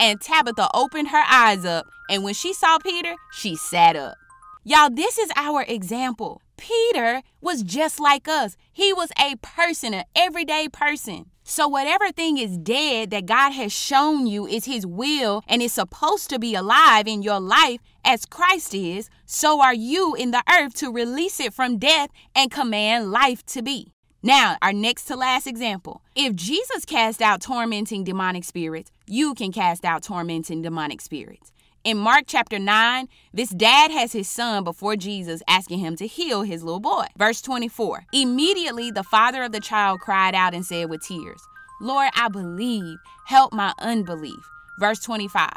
And 0.00 0.20
Tabitha 0.20 0.68
opened 0.74 1.08
her 1.08 1.24
eyes 1.26 1.64
up, 1.64 1.86
and 2.10 2.22
when 2.22 2.34
she 2.34 2.52
saw 2.52 2.78
Peter, 2.78 3.14
she 3.32 3.56
sat 3.56 3.96
up. 3.96 4.16
Y'all, 4.64 4.90
this 4.90 5.16
is 5.16 5.30
our 5.36 5.64
example. 5.66 6.42
Peter 6.56 7.22
was 7.40 7.62
just 7.62 8.00
like 8.00 8.28
us. 8.28 8.56
He 8.72 8.92
was 8.92 9.10
a 9.18 9.36
person, 9.36 9.94
an 9.94 10.04
everyday 10.14 10.68
person. 10.68 11.26
So, 11.48 11.68
whatever 11.68 12.10
thing 12.10 12.38
is 12.38 12.58
dead 12.58 13.10
that 13.10 13.24
God 13.24 13.52
has 13.52 13.72
shown 13.72 14.26
you 14.26 14.48
is 14.48 14.64
His 14.64 14.84
will 14.84 15.44
and 15.46 15.62
is 15.62 15.72
supposed 15.72 16.28
to 16.30 16.40
be 16.40 16.56
alive 16.56 17.06
in 17.06 17.22
your 17.22 17.38
life 17.38 17.78
as 18.04 18.26
Christ 18.26 18.74
is, 18.74 19.08
so 19.26 19.60
are 19.62 19.72
you 19.72 20.16
in 20.16 20.32
the 20.32 20.42
earth 20.52 20.74
to 20.78 20.90
release 20.90 21.38
it 21.38 21.54
from 21.54 21.78
death 21.78 22.10
and 22.34 22.50
command 22.50 23.12
life 23.12 23.46
to 23.46 23.62
be. 23.62 23.92
Now, 24.24 24.56
our 24.60 24.72
next 24.72 25.04
to 25.04 25.14
last 25.14 25.46
example. 25.46 26.02
If 26.16 26.34
Jesus 26.34 26.84
cast 26.84 27.22
out 27.22 27.42
tormenting 27.42 28.02
demonic 28.02 28.42
spirits, 28.42 28.90
you 29.06 29.32
can 29.34 29.52
cast 29.52 29.84
out 29.84 30.02
tormenting 30.02 30.62
demonic 30.62 31.00
spirits. 31.00 31.52
In 31.86 31.98
Mark 31.98 32.24
chapter 32.26 32.58
9, 32.58 33.06
this 33.32 33.50
dad 33.50 33.92
has 33.92 34.12
his 34.12 34.26
son 34.26 34.64
before 34.64 34.96
Jesus 34.96 35.40
asking 35.46 35.78
him 35.78 35.94
to 35.94 36.06
heal 36.08 36.42
his 36.42 36.64
little 36.64 36.80
boy. 36.80 37.06
Verse 37.16 37.40
24 37.40 38.06
Immediately 38.12 38.90
the 38.90 39.04
father 39.04 39.44
of 39.44 39.52
the 39.52 39.60
child 39.60 40.00
cried 40.00 40.34
out 40.34 40.52
and 40.52 40.66
said 40.66 40.90
with 40.90 41.06
tears, 41.06 41.40
Lord, 41.80 42.10
I 42.16 42.26
believe, 42.28 42.98
help 43.26 43.52
my 43.52 43.72
unbelief. 43.78 44.50
Verse 44.80 44.98
25 44.98 45.48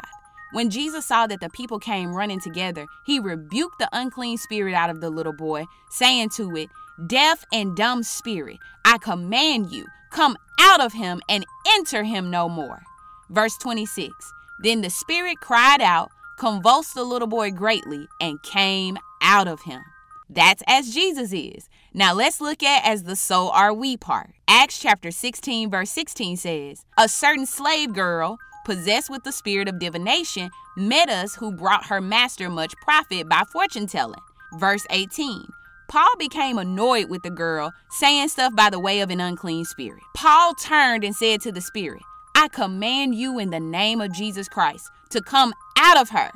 When 0.52 0.70
Jesus 0.70 1.04
saw 1.04 1.26
that 1.26 1.40
the 1.40 1.50
people 1.50 1.80
came 1.80 2.14
running 2.14 2.38
together, 2.38 2.86
he 3.04 3.18
rebuked 3.18 3.80
the 3.80 3.88
unclean 3.92 4.38
spirit 4.38 4.74
out 4.74 4.88
of 4.88 5.00
the 5.00 5.10
little 5.10 5.32
boy, 5.32 5.64
saying 5.90 6.28
to 6.36 6.54
it, 6.54 6.68
Deaf 7.08 7.44
and 7.52 7.74
dumb 7.74 8.04
spirit, 8.04 8.58
I 8.84 8.98
command 8.98 9.72
you, 9.72 9.84
come 10.12 10.36
out 10.60 10.80
of 10.80 10.92
him 10.92 11.22
and 11.28 11.44
enter 11.66 12.04
him 12.04 12.30
no 12.30 12.48
more. 12.48 12.82
Verse 13.30 13.56
26 13.56 14.14
Then 14.62 14.82
the 14.82 14.90
spirit 14.90 15.40
cried 15.40 15.80
out, 15.80 16.12
convulsed 16.40 16.94
the 16.94 17.04
little 17.04 17.28
boy 17.28 17.50
greatly, 17.50 18.08
and 18.18 18.42
came 18.42 18.98
out 19.20 19.46
of 19.46 19.60
him. 19.60 19.82
That's 20.30 20.62
as 20.66 20.94
Jesus 20.94 21.34
is. 21.34 21.68
Now 21.92 22.14
let's 22.14 22.40
look 22.40 22.62
at 22.62 22.86
as 22.86 23.02
the 23.02 23.14
so 23.14 23.50
are 23.50 23.74
we 23.74 23.98
part. 23.98 24.30
Acts 24.48 24.80
chapter 24.80 25.10
16, 25.10 25.70
verse 25.70 25.90
16 25.90 26.38
says, 26.38 26.86
A 26.96 27.10
certain 27.10 27.44
slave 27.44 27.92
girl, 27.92 28.38
possessed 28.64 29.10
with 29.10 29.22
the 29.22 29.32
spirit 29.32 29.68
of 29.68 29.78
divination, 29.78 30.48
met 30.78 31.10
us 31.10 31.34
who 31.34 31.52
brought 31.52 31.86
her 31.86 32.00
master 32.00 32.48
much 32.48 32.72
profit 32.80 33.28
by 33.28 33.42
fortune 33.52 33.86
telling. 33.86 34.20
Verse 34.58 34.86
18. 34.88 35.46
Paul 35.88 36.16
became 36.18 36.56
annoyed 36.56 37.10
with 37.10 37.22
the 37.22 37.30
girl, 37.30 37.74
saying 37.90 38.28
stuff 38.28 38.56
by 38.56 38.70
the 38.70 38.80
way 38.80 39.00
of 39.00 39.10
an 39.10 39.20
unclean 39.20 39.66
spirit. 39.66 40.02
Paul 40.14 40.54
turned 40.54 41.04
and 41.04 41.14
said 41.14 41.42
to 41.42 41.52
the 41.52 41.60
spirit, 41.60 42.02
I 42.34 42.48
command 42.48 43.14
you 43.14 43.38
in 43.38 43.50
the 43.50 43.60
name 43.60 44.00
of 44.00 44.12
Jesus 44.14 44.48
Christ 44.48 44.88
to 45.10 45.20
come 45.20 45.52
out 45.80 46.00
of 46.00 46.10
her. 46.10 46.30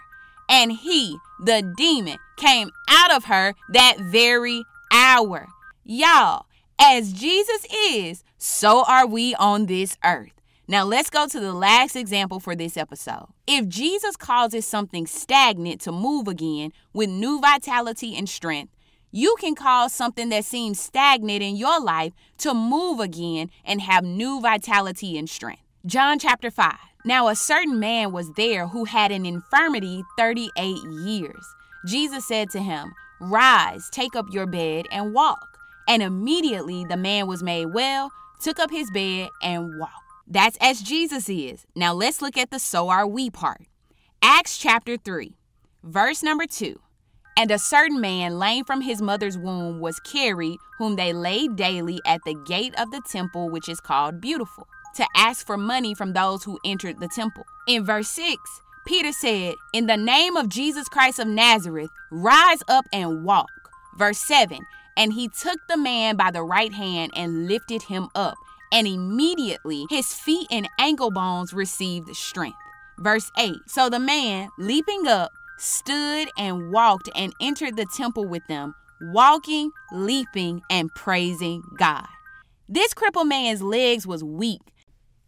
And 0.49 0.73
he, 0.73 1.19
the 1.45 1.63
demon, 1.77 2.19
came 2.37 2.71
out 2.89 3.13
of 3.13 3.25
her 3.25 3.55
that 3.71 3.99
very 4.01 4.65
hour. 4.93 5.49
Y'all, 5.85 6.47
as 6.81 7.13
Jesus 7.13 7.67
is, 7.91 8.25
so 8.39 8.85
are 8.85 9.07
we 9.07 9.35
on 9.37 9.67
this 9.67 9.97
earth. 10.05 10.33
Now 10.67 10.85
let's 10.85 11.11
go 11.11 11.27
to 11.27 11.41
the 11.41 11.53
last 11.53 11.95
example 11.95 12.41
for 12.41 12.57
this 12.57 12.77
episode. 12.77 13.27
If 13.47 13.69
Jesus 13.69 14.17
causes 14.17 14.67
something 14.67 15.07
stagnant 15.07 15.83
to 15.83 15.93
move 15.93 16.27
again 16.27 16.73
with 16.95 17.11
new 17.11 17.41
vitality 17.41 18.17
and 18.17 18.29
strength, 18.29 18.73
you 19.13 19.37
can 19.39 19.55
cause 19.55 19.93
something 19.93 20.31
that 20.31 20.45
seems 20.45 20.81
stagnant 20.81 21.43
in 21.43 21.57
your 21.57 21.81
life 21.81 22.15
to 22.39 22.55
move 22.55 22.99
again 22.99 23.51
and 23.65 23.83
have 23.83 24.05
new 24.05 24.41
vitality 24.41 25.19
and 25.19 25.29
strength. 25.29 25.63
John 25.87 26.19
chapter 26.19 26.51
5. 26.51 26.75
Now, 27.07 27.29
a 27.29 27.37
certain 27.37 27.79
man 27.79 28.13
was 28.13 28.33
there 28.33 28.67
who 28.67 28.87
had 28.87 29.13
an 29.13 29.27
infirmity 29.27 30.03
38 30.17 30.83
years. 31.05 31.55
Jesus 31.87 32.27
said 32.27 32.49
to 32.51 32.63
him, 32.63 32.95
Rise, 33.21 33.91
take 33.91 34.17
up 34.17 34.25
your 34.31 34.47
bed, 34.47 34.87
and 34.91 35.13
walk. 35.13 35.59
And 35.87 36.03
immediately 36.03 36.87
the 36.87 36.97
man 36.97 37.27
was 37.27 37.43
made 37.43 37.67
well, 37.67 38.11
took 38.41 38.59
up 38.59 38.71
his 38.71 38.91
bed, 38.91 39.29
and 39.43 39.79
walked. 39.79 39.93
That's 40.27 40.57
as 40.63 40.81
Jesus 40.81 41.29
is. 41.29 41.67
Now 41.77 41.93
let's 41.93 42.23
look 42.23 42.39
at 42.39 42.51
the 42.51 42.59
so 42.59 42.89
are 42.89 43.07
we 43.07 43.29
part. 43.29 43.67
Acts 44.23 44.57
chapter 44.57 44.97
3, 44.97 45.37
verse 45.83 46.23
number 46.23 46.47
2. 46.47 46.81
And 47.37 47.51
a 47.51 47.59
certain 47.59 48.01
man, 48.01 48.39
lame 48.39 48.65
from 48.65 48.81
his 48.81 49.03
mother's 49.03 49.37
womb, 49.37 49.81
was 49.81 50.01
carried, 50.01 50.57
whom 50.79 50.97
they 50.97 51.13
laid 51.13 51.57
daily 51.57 52.01
at 52.07 52.23
the 52.25 52.35
gate 52.47 52.75
of 52.79 52.91
the 52.93 53.03
temple, 53.11 53.51
which 53.51 53.69
is 53.69 53.81
called 53.81 54.23
Beautiful 54.23 54.67
to 54.95 55.07
ask 55.17 55.47
for 55.47 55.57
money 55.57 55.95
from 55.95 56.13
those 56.13 56.45
who 56.45 56.59
entered 56.65 57.01
the 57.01 57.09
temple. 57.09 57.45
In 57.67 57.85
verse 57.85 58.09
6, 58.09 58.37
Peter 58.87 59.13
said, 59.13 59.55
In 59.73 59.87
the 59.87 59.97
name 59.97 60.37
of 60.37 60.49
Jesus 60.49 60.89
Christ 60.89 61.19
of 61.19 61.27
Nazareth, 61.27 61.91
rise 62.11 62.63
up 62.69 62.85
and 62.93 63.25
walk. 63.25 63.49
Verse 63.97 64.19
7, 64.19 64.59
and 64.97 65.13
he 65.13 65.29
took 65.29 65.59
the 65.69 65.77
man 65.77 66.17
by 66.17 66.31
the 66.31 66.43
right 66.43 66.73
hand 66.73 67.13
and 67.15 67.49
lifted 67.49 67.83
him 67.83 68.09
up, 68.15 68.35
and 68.73 68.87
immediately 68.87 69.87
his 69.89 70.13
feet 70.13 70.47
and 70.51 70.69
ankle 70.79 71.11
bones 71.11 71.53
received 71.53 72.15
strength. 72.15 72.59
Verse 72.99 73.31
8, 73.39 73.55
so 73.67 73.89
the 73.89 73.99
man, 73.99 74.49
leaping 74.59 75.07
up, 75.07 75.33
stood 75.59 76.29
and 76.37 76.73
walked 76.73 77.09
and 77.15 77.33
entered 77.41 77.77
the 77.77 77.87
temple 77.97 78.27
with 78.27 78.47
them, 78.49 78.75
walking, 79.01 79.71
leaping, 79.93 80.61
and 80.71 80.91
praising 80.95 81.63
God. 81.79 82.07
This 82.69 82.95
crippled 82.95 83.29
man's 83.29 83.63
legs 83.63 84.07
was 84.07 84.25
weak 84.25 84.61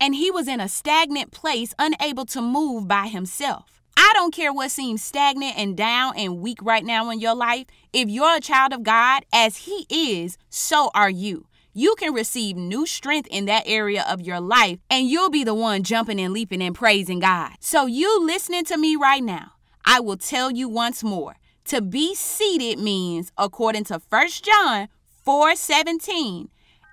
and 0.00 0.14
he 0.14 0.30
was 0.30 0.48
in 0.48 0.60
a 0.60 0.68
stagnant 0.68 1.32
place, 1.32 1.74
unable 1.78 2.26
to 2.26 2.40
move 2.40 2.86
by 2.88 3.06
himself. 3.08 3.76
I 3.96 4.10
don't 4.14 4.34
care 4.34 4.52
what 4.52 4.70
seems 4.70 5.02
stagnant 5.02 5.56
and 5.56 5.76
down 5.76 6.14
and 6.16 6.40
weak 6.40 6.58
right 6.62 6.84
now 6.84 7.10
in 7.10 7.18
your 7.18 7.34
life. 7.34 7.66
If 7.92 8.08
you're 8.08 8.36
a 8.36 8.40
child 8.40 8.72
of 8.72 8.82
God, 8.82 9.24
as 9.32 9.56
He 9.58 9.86
is, 9.88 10.36
so 10.50 10.90
are 10.94 11.10
you. 11.10 11.46
You 11.72 11.94
can 11.98 12.14
receive 12.14 12.56
new 12.56 12.86
strength 12.86 13.26
in 13.30 13.46
that 13.46 13.64
area 13.66 14.04
of 14.08 14.20
your 14.20 14.40
life, 14.40 14.78
and 14.90 15.08
you'll 15.08 15.30
be 15.30 15.44
the 15.44 15.54
one 15.54 15.82
jumping 15.82 16.20
and 16.20 16.32
leaping 16.32 16.62
and 16.62 16.74
praising 16.74 17.20
God. 17.20 17.52
So, 17.60 17.86
you 17.86 18.24
listening 18.24 18.64
to 18.66 18.78
me 18.78 18.96
right 18.96 19.22
now, 19.22 19.52
I 19.84 20.00
will 20.00 20.16
tell 20.16 20.50
you 20.50 20.68
once 20.68 21.02
more 21.02 21.36
to 21.66 21.82
be 21.82 22.14
seated 22.14 22.78
means, 22.78 23.32
according 23.36 23.84
to 23.84 24.00
1 24.08 24.28
John 24.42 24.88
4 25.24 25.56
17, 25.56 26.48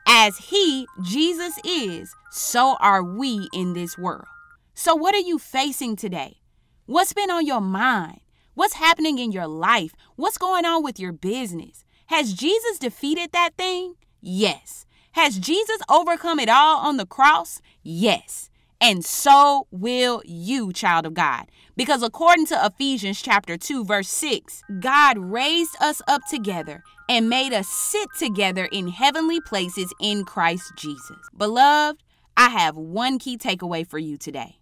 as 0.08 0.38
He, 0.38 0.88
Jesus, 1.02 1.58
is, 1.64 2.16
so 2.32 2.76
are 2.80 3.04
we 3.04 3.50
in 3.54 3.74
this 3.74 3.98
world. 3.98 4.26
So, 4.74 4.96
what 4.96 5.16
are 5.16 5.20
you 5.20 5.38
facing 5.38 5.96
today? 5.96 6.38
What's 6.86 7.14
been 7.14 7.32
on 7.32 7.46
your 7.46 7.62
mind? 7.62 8.22
What's 8.56 8.76
happening 8.76 9.20
in 9.20 9.32
your 9.32 9.48
life? 9.48 9.94
What's 10.16 10.38
going 10.38 10.66
on 10.66 10.84
with 10.84 11.00
your 11.00 11.12
business? 11.12 11.86
Has 12.08 12.34
Jesus 12.34 12.78
defeated 12.78 13.32
that 13.32 13.52
thing? 13.58 13.96
Yes. 14.22 14.86
Has 15.14 15.38
Jesus 15.40 15.80
overcome 15.90 16.40
it 16.40 16.50
all 16.50 16.78
on 16.80 16.98
the 16.98 17.06
cross? 17.06 17.62
Yes. 17.82 18.50
And 18.82 19.06
so 19.06 19.68
will 19.72 20.22
you, 20.26 20.74
child 20.74 21.06
of 21.06 21.14
God. 21.14 21.46
Because 21.78 22.04
according 22.04 22.48
to 22.48 22.66
Ephesians 22.66 23.22
chapter 23.22 23.58
2 23.58 23.86
verse 23.86 24.10
6, 24.10 24.62
God 24.80 25.18
raised 25.18 25.76
us 25.82 26.02
up 26.08 26.22
together 26.30 26.84
and 27.10 27.30
made 27.30 27.54
us 27.54 27.68
sit 27.68 28.10
together 28.18 28.66
in 28.72 28.88
heavenly 28.88 29.40
places 29.42 29.94
in 30.00 30.26
Christ 30.26 30.74
Jesus. 30.76 31.18
Beloved, 31.38 32.02
I 32.36 32.50
have 32.50 32.76
one 32.76 33.20
key 33.20 33.38
takeaway 33.38 33.86
for 33.86 34.00
you 34.00 34.18
today. 34.18 34.60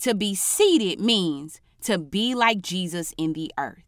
To 0.00 0.14
be 0.14 0.34
seated 0.34 1.00
means 1.00 1.60
to 1.82 1.98
be 1.98 2.34
like 2.34 2.62
Jesus 2.62 3.12
in 3.18 3.34
the 3.34 3.52
earth. 3.58 3.84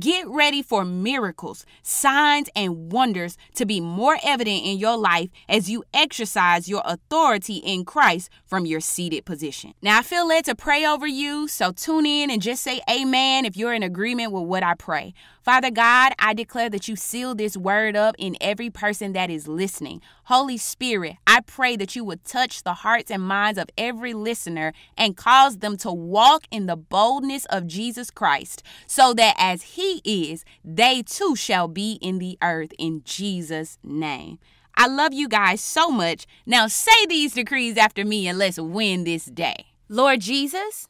Get 0.00 0.26
ready 0.26 0.62
for 0.62 0.84
miracles, 0.84 1.64
signs, 1.82 2.48
and 2.56 2.92
wonders 2.92 3.36
to 3.54 3.64
be 3.64 3.80
more 3.80 4.18
evident 4.24 4.64
in 4.64 4.78
your 4.78 4.96
life 4.96 5.30
as 5.48 5.70
you 5.70 5.84
exercise 5.94 6.68
your 6.68 6.82
authority 6.84 7.58
in 7.58 7.84
Christ 7.84 8.28
from 8.44 8.66
your 8.66 8.80
seated 8.80 9.24
position. 9.24 9.74
Now, 9.80 10.00
I 10.00 10.02
feel 10.02 10.26
led 10.26 10.44
to 10.46 10.56
pray 10.56 10.84
over 10.84 11.06
you, 11.06 11.46
so 11.46 11.70
tune 11.70 12.04
in 12.04 12.30
and 12.30 12.42
just 12.42 12.64
say 12.64 12.80
amen 12.90 13.44
if 13.44 13.56
you're 13.56 13.72
in 13.72 13.84
agreement 13.84 14.32
with 14.32 14.42
what 14.42 14.64
I 14.64 14.74
pray. 14.74 15.14
Father 15.46 15.70
God, 15.70 16.12
I 16.18 16.34
declare 16.34 16.68
that 16.70 16.88
you 16.88 16.96
seal 16.96 17.36
this 17.36 17.56
word 17.56 17.94
up 17.94 18.16
in 18.18 18.36
every 18.40 18.68
person 18.68 19.12
that 19.12 19.30
is 19.30 19.46
listening. 19.46 20.02
Holy 20.24 20.56
Spirit, 20.56 21.18
I 21.24 21.38
pray 21.38 21.76
that 21.76 21.94
you 21.94 22.02
would 22.02 22.24
touch 22.24 22.64
the 22.64 22.74
hearts 22.74 23.12
and 23.12 23.22
minds 23.22 23.56
of 23.56 23.70
every 23.78 24.12
listener 24.12 24.72
and 24.98 25.16
cause 25.16 25.58
them 25.58 25.76
to 25.76 25.92
walk 25.92 26.48
in 26.50 26.66
the 26.66 26.74
boldness 26.74 27.44
of 27.44 27.68
Jesus 27.68 28.10
Christ, 28.10 28.64
so 28.88 29.14
that 29.14 29.36
as 29.38 29.76
He 29.76 30.02
is, 30.04 30.44
they 30.64 31.02
too 31.02 31.36
shall 31.36 31.68
be 31.68 31.92
in 32.02 32.18
the 32.18 32.36
earth 32.42 32.72
in 32.76 33.02
Jesus' 33.04 33.78
name. 33.84 34.40
I 34.74 34.88
love 34.88 35.14
you 35.14 35.28
guys 35.28 35.60
so 35.60 35.92
much. 35.92 36.26
Now 36.44 36.66
say 36.66 37.06
these 37.06 37.34
decrees 37.34 37.76
after 37.76 38.04
me 38.04 38.26
and 38.26 38.36
let's 38.36 38.58
win 38.58 39.04
this 39.04 39.26
day. 39.26 39.66
Lord 39.88 40.22
Jesus, 40.22 40.88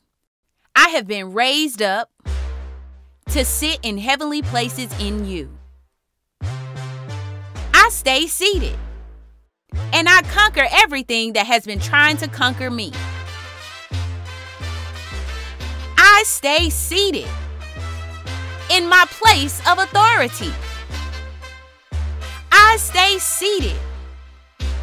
I 0.75 0.89
have 0.89 1.07
been 1.07 1.35
raised 1.35 1.83
up 1.83 2.11
to 3.30 3.45
sit 3.45 3.78
in 3.83 3.99
heavenly 3.99 4.42
places 4.42 4.90
in 5.00 5.25
you. 5.25 5.50
I 7.75 7.88
stay 7.90 8.26
seated 8.26 8.76
and 9.92 10.09
I 10.09 10.23
conquer 10.23 10.66
everything 10.71 11.35
that 11.35 11.47
has 11.47 11.64
been 11.64 11.78
trying 11.78 12.16
to 12.18 12.28
conquer 12.28 12.71
me. 12.71 12.92
I 15.99 16.23
stay 16.25 16.71
seated 16.71 17.28
in 18.71 18.88
my 18.88 19.04
place 19.11 19.61
of 19.68 19.78
authority. 19.78 20.52
I 22.50 22.76
stay 22.78 23.18
seated 23.18 23.76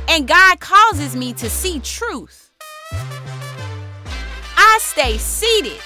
and 0.07 0.27
God 0.27 0.59
causes 0.59 1.15
me 1.15 1.33
to 1.33 1.49
see 1.49 1.79
truth. 1.79 2.51
I 2.91 4.77
stay 4.79 5.17
seated. 5.17 5.81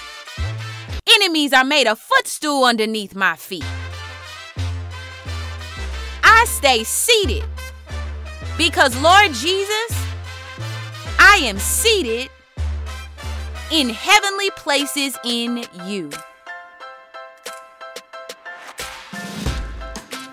Enemies 1.20 1.52
are 1.52 1.64
made 1.64 1.88
a 1.88 1.96
footstool 1.96 2.62
underneath 2.62 3.12
my 3.12 3.34
feet. 3.34 3.64
I 6.22 6.44
stay 6.46 6.84
seated 6.84 7.42
because, 8.56 8.94
Lord 9.02 9.32
Jesus, 9.32 10.06
I 11.18 11.40
am 11.42 11.58
seated 11.58 12.30
in 13.72 13.88
heavenly 13.88 14.50
places 14.50 15.18
in 15.24 15.64
you. 15.86 16.10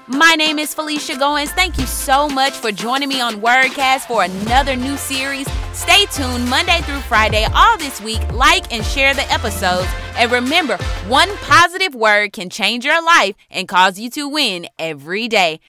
My 0.06 0.36
name 0.36 0.60
is 0.60 0.76
Phylicia 0.76 1.18
Goings. 1.18 1.52
Thank 1.52 1.80
you 1.80 1.88
so 1.88 2.30
much 2.30 2.54
for 2.54 2.72
joining 2.72 3.10
me 3.10 3.22
on 3.22 3.42
Wordcast 3.42 4.02
for 4.02 4.24
another 4.24 4.76
new 4.76 4.98
series. 4.98 5.48
Stay 5.76 6.06
tuned 6.06 6.50
Monday 6.50 6.80
through 6.84 7.02
Friday 7.02 7.46
all 7.54 7.78
this 7.78 8.00
week. 8.00 8.22
Like 8.32 8.74
and 8.74 8.84
share 8.84 9.14
the 9.14 9.30
episodes. 9.30 9.90
And 10.16 10.32
remember, 10.32 10.78
one 11.08 11.30
positive 11.40 11.94
word 11.94 12.32
can 12.32 12.50
change 12.50 12.86
your 12.86 13.04
life 13.04 13.36
and 13.52 13.68
cause 13.68 14.00
you 14.00 14.10
to 14.12 14.30
win 14.30 14.68
every 14.80 15.28
day. 15.28 15.60